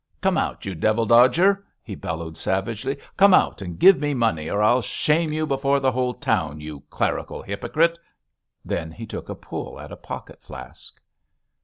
[0.19, 2.97] 'Come out, you devil dodger!' he bellowed savagely.
[3.17, 6.79] 'Come out and give me money, or I'll shame you before the whole town, you
[6.89, 7.99] clerical hypocrite.'
[8.65, 10.99] Then he took a pull at a pocket flask.